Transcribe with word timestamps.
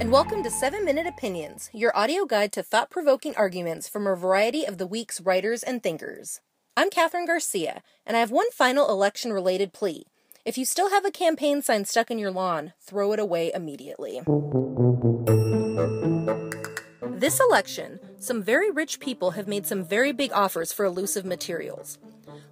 And 0.00 0.10
welcome 0.10 0.42
to 0.42 0.50
7 0.50 0.84
Minute 0.84 1.06
Opinions, 1.06 1.70
your 1.72 1.96
audio 1.96 2.24
guide 2.24 2.50
to 2.52 2.62
thought 2.62 2.90
provoking 2.90 3.36
arguments 3.36 3.88
from 3.88 4.06
a 4.06 4.16
variety 4.16 4.64
of 4.64 4.78
the 4.78 4.86
week's 4.86 5.20
writers 5.20 5.62
and 5.62 5.82
thinkers. 5.82 6.40
I'm 6.76 6.90
Catherine 6.90 7.26
Garcia, 7.26 7.82
and 8.04 8.16
I 8.16 8.20
have 8.20 8.32
one 8.32 8.50
final 8.50 8.88
election 8.88 9.32
related 9.32 9.72
plea. 9.72 10.06
If 10.44 10.58
you 10.58 10.64
still 10.64 10.90
have 10.90 11.04
a 11.04 11.10
campaign 11.10 11.62
sign 11.62 11.84
stuck 11.84 12.10
in 12.10 12.18
your 12.18 12.32
lawn, 12.32 12.72
throw 12.80 13.12
it 13.12 13.20
away 13.20 13.52
immediately. 13.54 14.22
This 17.02 17.38
election, 17.38 18.00
some 18.18 18.42
very 18.42 18.70
rich 18.70 18.98
people 18.98 19.32
have 19.32 19.46
made 19.46 19.66
some 19.66 19.84
very 19.84 20.12
big 20.12 20.32
offers 20.32 20.72
for 20.72 20.84
elusive 20.84 21.24
materials. 21.24 21.98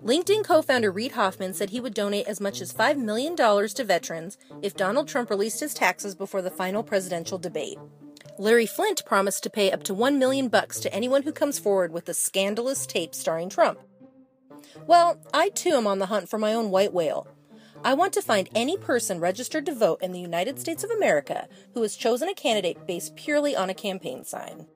LinkedIn 0.05 0.45
co 0.45 0.63
founder 0.63 0.91
Reid 0.91 1.13
Hoffman 1.13 1.55
said 1.55 1.71
he 1.71 1.81
would 1.81 1.95
donate 1.95 2.27
as 2.27 2.41
much 2.41 2.61
as 2.61 2.73
$5 2.73 2.97
million 2.97 3.37
to 3.37 3.85
veterans 3.85 4.39
if 4.63 4.77
Donald 4.77 5.09
Trump 5.09 5.31
released 5.31 5.61
his 5.61 5.75
taxes 5.75 6.15
before 6.15 6.43
the 6.43 6.51
final 6.51 6.83
presidential 6.83 7.39
debate. 7.39 7.79
Larry 8.39 8.67
Flynt 8.67 9.05
promised 9.05 9.43
to 9.43 9.51
pay 9.51 9.71
up 9.71 9.83
to 9.85 9.95
1 9.95 10.19
million 10.19 10.49
bucks 10.49 10.81
to 10.81 10.95
anyone 10.95 11.23
who 11.23 11.33
comes 11.33 11.59
forward 11.59 11.93
with 11.93 12.09
a 12.09 12.15
scandalous 12.15 12.87
tape 12.87 13.15
starring 13.15 13.49
Trump. 13.49 13.79
Well, 14.87 15.19
I 15.35 15.51
too 15.51 15.75
am 15.75 15.87
on 15.87 15.99
the 15.99 16.07
hunt 16.07 16.29
for 16.29 16.39
my 16.39 16.55
own 16.55 16.71
white 16.71 16.93
whale. 16.93 17.29
I 17.85 17.95
want 17.95 18.13
to 18.15 18.23
find 18.23 18.49
any 18.55 18.77
person 18.77 19.21
registered 19.21 19.67
to 19.67 19.75
vote 19.75 20.03
in 20.03 20.13
the 20.13 20.21
United 20.21 20.59
States 20.61 20.85
of 20.85 20.91
America 20.91 21.49
who 21.75 21.83
has 21.83 21.97
chosen 21.97 22.29
a 22.29 22.35
candidate 22.35 22.87
based 22.87 23.17
purely 23.17 23.57
on 23.57 23.71
a 23.71 23.75
campaign 23.75 24.25
sign. 24.25 24.67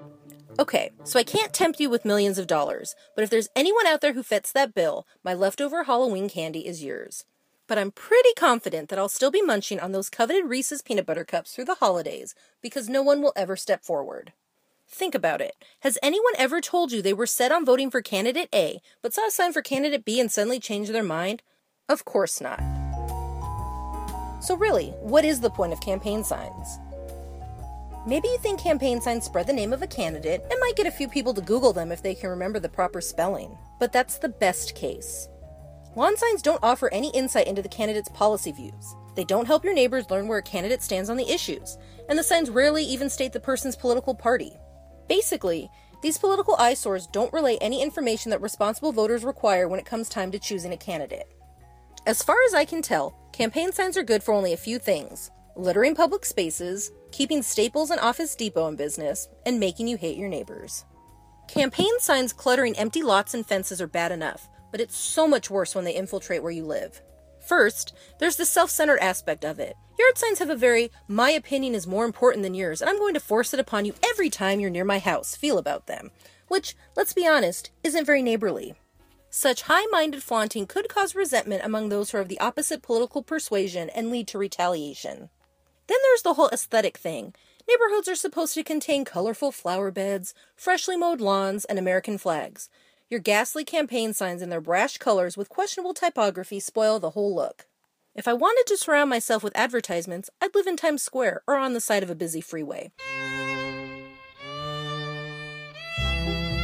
Okay, 0.59 0.91
so 1.05 1.19
I 1.19 1.23
can't 1.23 1.52
tempt 1.52 1.80
you 1.80 1.91
with 1.91 2.06
millions 2.06 2.38
of 2.38 2.46
dollars, 2.46 2.95
but 3.15 3.23
if 3.23 3.28
there's 3.28 3.51
anyone 3.55 3.87
out 3.87 4.01
there 4.01 4.15
who 4.15 4.23
fits 4.23 4.52
that 4.52 4.74
bill, 4.74 5.06
my 5.23 5.34
leftover 5.34 5.84
Halloween 5.84 6.30
candy 6.30 6.66
is 6.66 6.82
yours. 6.82 7.24
But 7.66 7.77
I'm 7.77 7.91
pretty 7.91 8.30
confident 8.37 8.88
that 8.88 8.98
I'll 8.98 9.10
still 9.10 9.30
be 9.30 9.42
munching 9.42 9.80
on 9.80 9.92
those 9.92 10.09
coveted 10.09 10.46
Reese's 10.46 10.80
peanut 10.80 11.05
butter 11.05 11.24
cups 11.24 11.55
through 11.55 11.66
the 11.66 11.74
holidays 11.74 12.35
because 12.63 12.88
no 12.88 13.02
one 13.02 13.21
will 13.21 13.35
ever 13.37 13.54
step 13.57 13.85
forward. 13.85 14.32
Think 14.88 15.15
about 15.15 15.43
it. 15.43 15.57
Has 15.80 15.98
anyone 16.02 16.32
ever 16.38 16.63
told 16.63 16.91
you 16.91 17.02
they 17.02 17.13
were 17.13 17.26
set 17.26 17.52
on 17.52 17.65
voting 17.65 17.91
for 17.91 18.01
candidate 18.01 18.48
A, 18.54 18.80
but 19.02 19.13
saw 19.13 19.26
a 19.26 19.30
sign 19.30 19.52
for 19.52 19.60
candidate 19.60 20.04
B 20.04 20.20
and 20.20 20.32
suddenly 20.32 20.60
changed 20.60 20.93
their 20.93 21.02
mind? 21.02 21.43
Of 21.88 22.04
course 22.04 22.41
not. 22.41 22.60
So, 24.41 24.57
really, 24.57 24.91
what 25.01 25.24
is 25.24 25.41
the 25.41 25.51
point 25.51 25.73
of 25.73 25.80
campaign 25.80 26.23
signs? 26.23 26.79
Maybe 28.07 28.29
you 28.29 28.38
think 28.38 28.60
campaign 28.60 29.01
signs 29.01 29.24
spread 29.24 29.49
the 29.49 29.52
name 29.52 29.73
of 29.73 29.82
a 29.82 29.87
candidate 29.88 30.40
and 30.49 30.60
might 30.60 30.76
get 30.76 30.87
a 30.87 30.93
few 30.93 31.09
people 31.09 31.35
to 31.35 31.40
Google 31.40 31.73
them 31.73 31.90
if 31.90 32.04
they 32.04 32.15
can 32.15 32.30
remember 32.30 32.60
the 32.60 32.68
proper 32.68 33.01
spelling. 33.01 33.59
But 33.80 33.93
that's 33.93 34.18
the 34.18 34.29
best 34.29 34.76
case. 34.76 35.29
Lawn 35.96 36.16
signs 36.16 36.40
don't 36.40 36.63
offer 36.63 36.88
any 36.93 37.10
insight 37.10 37.48
into 37.48 37.63
the 37.63 37.68
candidate's 37.68 38.09
policy 38.10 38.52
views. 38.52 38.95
They 39.16 39.24
don't 39.24 39.46
help 39.46 39.65
your 39.65 39.74
neighbors 39.74 40.09
learn 40.09 40.29
where 40.29 40.38
a 40.38 40.43
candidate 40.43 40.85
stands 40.85 41.10
on 41.10 41.16
the 41.16 41.29
issues, 41.29 41.79
and 42.09 42.16
the 42.16 42.23
signs 42.23 42.48
rarely 42.48 42.85
even 42.85 43.10
state 43.10 43.32
the 43.32 43.40
person's 43.40 43.74
political 43.74 44.15
party. 44.15 44.52
Basically, 45.09 45.68
these 46.01 46.18
political 46.18 46.54
eyesores 46.60 47.09
don't 47.09 47.32
relay 47.32 47.59
any 47.60 47.82
information 47.82 48.30
that 48.30 48.41
responsible 48.41 48.93
voters 48.93 49.24
require 49.24 49.66
when 49.66 49.80
it 49.80 49.87
comes 49.87 50.09
time 50.09 50.30
to 50.30 50.38
choosing 50.38 50.73
a 50.73 50.76
candidate. 50.76 51.26
As 52.07 52.23
far 52.23 52.37
as 52.46 52.54
I 52.54 52.66
can 52.66 52.82
tell, 52.82 53.18
campaign 53.32 53.73
signs 53.73 53.96
are 53.96 54.04
good 54.04 54.23
for 54.23 54.32
only 54.32 54.52
a 54.52 54.57
few 54.57 54.79
things 54.79 55.32
littering 55.57 55.95
public 55.95 56.24
spaces, 56.24 56.93
keeping 57.10 57.43
Staples 57.43 57.90
and 57.90 58.01
Office 58.01 58.35
Depot 58.35 58.68
in 58.68 58.76
business, 58.76 59.29
and 59.46 59.59
making 59.59 59.88
you 59.88 59.96
hate 59.96 60.18
your 60.18 60.29
neighbors. 60.29 60.85
Campaign 61.48 61.98
signs 61.98 62.32
cluttering 62.32 62.76
empty 62.76 63.02
lots 63.02 63.32
and 63.32 63.46
fences 63.46 63.80
are 63.80 63.87
bad 63.87 64.12
enough, 64.12 64.48
but 64.71 64.81
it's 64.81 64.97
so 64.97 65.26
much 65.26 65.50
worse 65.50 65.75
when 65.75 65.84
they 65.84 65.94
infiltrate 65.94 66.43
where 66.43 66.53
you 66.53 66.65
live. 66.65 67.00
First, 67.47 67.94
there's 68.19 68.37
the 68.37 68.44
self 68.44 68.71
centered 68.71 68.98
aspect 68.98 69.44
of 69.44 69.59
it. 69.59 69.76
Yard 69.98 70.19
signs 70.19 70.41
have 70.41 70.50
a 70.50 70.56
very, 70.56 70.91
my 71.09 71.31
opinion 71.31 71.75
is 71.75 71.87
more 71.87 72.04
important 72.04 72.43
than 72.43 72.54
yours, 72.54 72.81
and 72.82 72.91
I'm 72.91 72.98
going 72.98 73.15
to 73.15 73.20
force 73.20 73.54
it 73.54 73.60
upon 73.60 73.84
you 73.84 73.94
every 74.10 74.28
time 74.28 74.60
you're 74.60 74.69
near 74.69 74.84
my 74.84 74.98
house 74.98 75.37
feel 75.37 75.56
about 75.56 75.87
them, 75.87 76.10
which, 76.48 76.76
let's 76.97 77.14
be 77.14 77.26
honest, 77.26 77.70
isn't 77.82 78.04
very 78.04 78.22
neighborly. 78.22 78.75
Such 79.31 79.62
high 79.62 79.86
minded 79.86 80.22
flaunting 80.22 80.66
could 80.66 80.88
cause 80.88 81.14
resentment 81.14 81.64
among 81.64 81.88
those 81.88 82.10
who 82.10 82.19
are 82.19 82.22
of 82.22 82.28
the 82.28 82.41
opposite 82.41 82.82
political 82.82 83.22
persuasion 83.22 83.88
and 83.91 84.10
lead 84.10 84.28
to 84.28 84.38
retaliation. 84.38 85.31
Then 85.86 85.98
there's 86.02 86.22
the 86.22 86.34
whole 86.34 86.48
aesthetic 86.48 86.97
thing. 86.97 87.34
Neighborhoods 87.69 88.08
are 88.08 88.14
supposed 88.14 88.54
to 88.54 88.62
contain 88.62 89.04
colorful 89.04 89.52
flower 89.52 89.91
beds, 89.91 90.34
freshly 90.54 90.97
mowed 90.97 91.20
lawns, 91.20 91.64
and 91.64 91.78
American 91.78 92.19
flags. 92.19 92.69
Your 93.08 93.20
ghastly 93.20 93.64
campaign 93.64 94.12
signs 94.12 94.42
in 94.42 94.50
their 94.50 94.60
brash 94.60 94.98
colors 94.98 95.36
with 95.36 95.48
questionable 95.48 95.94
typography 95.94 96.58
spoil 96.58 96.98
the 96.98 97.10
whole 97.10 97.34
look. 97.34 97.66
If 98.14 98.26
I 98.26 98.32
wanted 98.32 98.66
to 98.69 98.76
surround 98.76 99.10
myself 99.10 99.44
with 99.44 99.56
advertisements, 99.56 100.30
I'd 100.41 100.54
live 100.54 100.66
in 100.66 100.76
Times 100.76 101.02
Square 101.02 101.42
or 101.46 101.56
on 101.56 101.72
the 101.72 101.80
side 101.80 102.02
of 102.02 102.10
a 102.10 102.14
busy 102.14 102.41
freeway. 102.41 102.91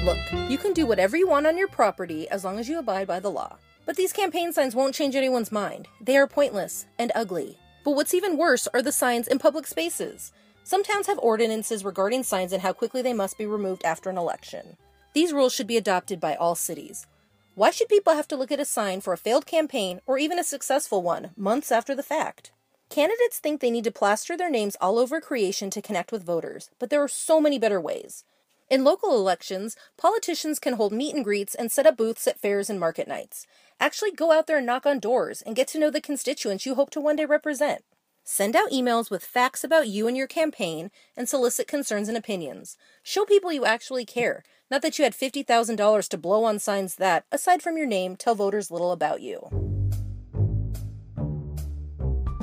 Look, 0.04 0.50
you 0.50 0.58
can 0.58 0.72
do 0.72 0.84
whatever 0.84 1.16
you 1.16 1.28
want 1.28 1.46
on 1.46 1.56
your 1.56 1.68
property 1.68 2.28
as 2.28 2.44
long 2.44 2.58
as 2.58 2.68
you 2.68 2.78
abide 2.78 3.06
by 3.06 3.20
the 3.20 3.30
law. 3.30 3.58
But 3.86 3.96
these 3.96 4.12
campaign 4.12 4.52
signs 4.52 4.74
won't 4.74 4.94
change 4.94 5.14
anyone's 5.14 5.52
mind. 5.52 5.86
They 6.00 6.16
are 6.16 6.26
pointless 6.26 6.86
and 6.98 7.12
ugly. 7.14 7.58
But 7.84 7.92
what's 7.92 8.14
even 8.14 8.36
worse 8.36 8.68
are 8.72 8.82
the 8.82 8.92
signs 8.92 9.26
in 9.26 9.38
public 9.38 9.66
spaces. 9.66 10.32
Some 10.64 10.84
towns 10.84 11.08
have 11.08 11.18
ordinances 11.18 11.84
regarding 11.84 12.22
signs 12.22 12.52
and 12.52 12.62
how 12.62 12.72
quickly 12.72 13.02
they 13.02 13.12
must 13.12 13.38
be 13.38 13.46
removed 13.46 13.84
after 13.84 14.10
an 14.10 14.18
election. 14.18 14.76
These 15.12 15.32
rules 15.32 15.52
should 15.52 15.66
be 15.66 15.76
adopted 15.76 16.20
by 16.20 16.36
all 16.36 16.54
cities. 16.54 17.06
Why 17.54 17.70
should 17.70 17.88
people 17.88 18.14
have 18.14 18.28
to 18.28 18.36
look 18.36 18.52
at 18.52 18.60
a 18.60 18.64
sign 18.64 19.00
for 19.00 19.12
a 19.12 19.18
failed 19.18 19.44
campaign 19.44 20.00
or 20.06 20.16
even 20.16 20.38
a 20.38 20.44
successful 20.44 21.02
one 21.02 21.30
months 21.36 21.70
after 21.70 21.94
the 21.94 22.02
fact? 22.02 22.52
Candidates 22.88 23.38
think 23.38 23.60
they 23.60 23.70
need 23.70 23.84
to 23.84 23.90
plaster 23.90 24.36
their 24.36 24.50
names 24.50 24.76
all 24.80 24.98
over 24.98 25.20
creation 25.20 25.68
to 25.70 25.82
connect 25.82 26.12
with 26.12 26.24
voters, 26.24 26.70
but 26.78 26.90
there 26.90 27.02
are 27.02 27.08
so 27.08 27.40
many 27.40 27.58
better 27.58 27.80
ways. 27.80 28.24
In 28.70 28.84
local 28.84 29.14
elections, 29.16 29.76
politicians 29.98 30.58
can 30.58 30.74
hold 30.74 30.92
meet 30.92 31.14
and 31.14 31.24
greets 31.24 31.54
and 31.54 31.70
set 31.70 31.86
up 31.86 31.96
booths 31.96 32.26
at 32.26 32.38
fairs 32.38 32.70
and 32.70 32.80
market 32.80 33.06
nights. 33.06 33.46
Actually, 33.82 34.12
go 34.12 34.30
out 34.30 34.46
there 34.46 34.58
and 34.58 34.66
knock 34.66 34.86
on 34.86 35.00
doors 35.00 35.42
and 35.42 35.56
get 35.56 35.66
to 35.66 35.76
know 35.76 35.90
the 35.90 36.00
constituents 36.00 36.64
you 36.64 36.76
hope 36.76 36.88
to 36.88 37.00
one 37.00 37.16
day 37.16 37.24
represent. 37.24 37.82
Send 38.22 38.54
out 38.54 38.70
emails 38.70 39.10
with 39.10 39.24
facts 39.24 39.64
about 39.64 39.88
you 39.88 40.06
and 40.06 40.16
your 40.16 40.28
campaign 40.28 40.88
and 41.16 41.28
solicit 41.28 41.66
concerns 41.66 42.06
and 42.06 42.16
opinions. 42.16 42.76
Show 43.02 43.24
people 43.24 43.50
you 43.50 43.64
actually 43.64 44.04
care, 44.04 44.44
not 44.70 44.82
that 44.82 45.00
you 45.00 45.02
had 45.02 45.14
$50,000 45.14 46.08
to 46.08 46.16
blow 46.16 46.44
on 46.44 46.60
signs 46.60 46.94
that, 46.94 47.24
aside 47.32 47.60
from 47.60 47.76
your 47.76 47.88
name, 47.88 48.14
tell 48.14 48.36
voters 48.36 48.70
little 48.70 48.92
about 48.92 49.20
you. 49.20 49.48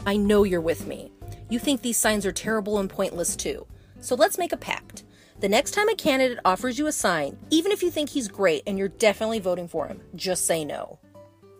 I 0.06 0.18
know 0.18 0.44
you're 0.44 0.60
with 0.60 0.88
me. 0.88 1.14
You 1.50 1.58
think 1.58 1.82
these 1.82 1.96
signs 1.96 2.26
are 2.26 2.34
terrible 2.34 2.80
and 2.80 2.90
pointless 2.90 3.38
too. 3.38 3.66
So 4.02 4.14
let's 4.14 4.38
make 4.38 4.52
a 4.52 4.58
pact. 4.58 5.06
The 5.40 5.48
next 5.48 5.72
time 5.72 5.88
a 5.88 5.96
candidate 5.96 6.40
offers 6.44 6.78
you 6.78 6.88
a 6.88 6.92
sign, 6.92 7.38
even 7.50 7.72
if 7.72 7.82
you 7.82 7.90
think 7.90 8.10
he's 8.10 8.28
great 8.28 8.64
and 8.68 8.78
you're 8.78 8.90
definitely 8.90 9.40
voting 9.40 9.70
for 9.70 9.88
him, 9.88 10.02
just 10.16 10.46
say 10.46 10.66
no. 10.66 11.00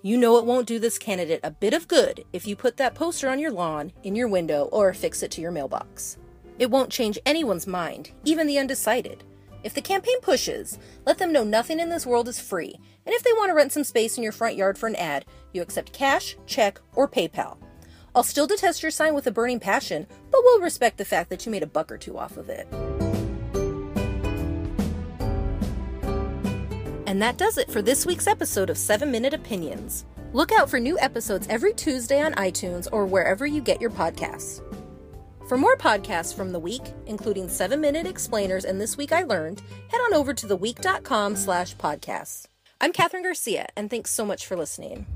You 0.02 0.18
know 0.18 0.38
it 0.38 0.46
won't 0.46 0.66
do 0.66 0.80
this 0.80 0.98
candidate 0.98 1.42
a 1.44 1.52
bit 1.52 1.74
of 1.74 1.90
good 1.90 2.24
if 2.32 2.48
you 2.48 2.56
put 2.56 2.78
that 2.78 2.96
poster 2.96 3.28
on 3.28 3.38
your 3.38 3.52
lawn, 3.52 3.92
in 4.04 4.16
your 4.16 4.30
window, 4.30 4.70
or 4.72 4.88
affix 4.88 5.22
it 5.24 5.32
to 5.32 5.42
your 5.42 5.52
mailbox. 5.52 6.18
It 6.58 6.72
won't 6.72 6.90
change 6.90 7.20
anyone's 7.26 7.68
mind, 7.68 8.12
even 8.24 8.48
the 8.48 8.60
undecided. 8.60 9.26
If 9.62 9.74
the 9.74 9.82
campaign 9.82 10.22
pushes, 10.22 10.80
let 11.06 11.18
them 11.18 11.34
know 11.34 11.44
nothing 11.44 11.82
in 11.82 11.90
this 11.90 12.06
world 12.06 12.30
is 12.30 12.40
free, 12.40 12.80
and 13.06 13.14
if 13.14 13.24
they 13.24 13.34
want 13.34 13.50
to 13.50 13.54
rent 13.54 13.74
some 13.74 13.84
space 13.84 14.16
in 14.16 14.24
your 14.24 14.32
front 14.32 14.56
yard 14.56 14.78
for 14.78 14.88
an 14.88 14.96
ad, 14.96 15.26
you 15.52 15.62
accept 15.62 15.92
cash, 15.92 16.38
check, 16.46 16.80
or 16.96 17.06
PayPal. 17.06 17.58
I'll 18.16 18.24
still 18.24 18.48
detest 18.48 18.82
your 18.82 18.92
sign 18.92 19.14
with 19.14 19.28
a 19.28 19.32
burning 19.32 19.60
passion, 19.60 20.08
but 20.32 20.42
will 20.44 20.62
respect 20.62 20.98
the 20.98 21.04
fact 21.04 21.30
that 21.30 21.46
you 21.46 21.52
made 21.52 21.64
a 21.64 21.68
buck 21.68 21.92
or 21.92 21.98
two 21.98 22.18
off 22.18 22.38
of 22.38 22.48
it. 22.48 22.68
And 27.10 27.20
that 27.24 27.38
does 27.38 27.58
it 27.58 27.72
for 27.72 27.82
this 27.82 28.06
week's 28.06 28.28
episode 28.28 28.70
of 28.70 28.78
7 28.78 29.10
Minute 29.10 29.34
Opinions. 29.34 30.06
Look 30.32 30.52
out 30.52 30.70
for 30.70 30.80
new 30.80 30.96
episodes 31.00 31.48
every 31.50 31.74
Tuesday 31.74 32.22
on 32.22 32.36
iTunes 32.36 32.88
or 32.92 33.08
wherever 33.08 33.48
you 33.48 33.62
get 33.62 33.82
your 33.82 33.90
podcasts. 33.90 34.62
For 35.48 35.58
more 35.58 35.76
podcasts 35.76 36.36
from 36.36 36.52
the 36.52 36.60
week, 36.60 36.84
including 37.08 37.50
7 37.50 37.82
Minute 37.82 38.06
Explainers 38.06 38.64
and 38.64 38.80
This 38.80 38.96
Week 38.96 39.12
I 39.12 39.24
Learned, 39.24 39.64
head 39.90 39.98
on 39.98 40.14
over 40.14 40.36
to 40.36 40.46
theweek.com 40.46 41.36
slash 41.36 41.76
podcasts. 41.78 42.46
I'm 42.80 42.94
Catherine 42.94 43.24
Garcia, 43.24 43.66
and 43.76 43.90
thanks 43.90 44.12
so 44.12 44.24
much 44.24 44.46
for 44.46 44.56
listening. 44.56 45.08